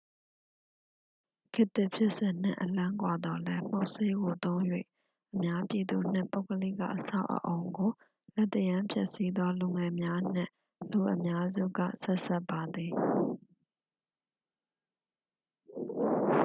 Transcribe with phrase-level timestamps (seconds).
[1.53, 4.61] ခေတ်သစ် ဖြစ်စဉ်နှင့် အလှမ်းကွာသော်လည်း မှုတ်ဆေးကို သုံး၍
[5.33, 7.91] အများပြည်သူနှင့် ပုဂ္ဂလိက အဆောက်အအုံကို
[8.35, 10.51] လက်သရမ်းဖျက်ဆီးသော လူငယ်များနှင့်
[10.91, 12.91] လူအများစုက ဆက်စပ်ပါသည်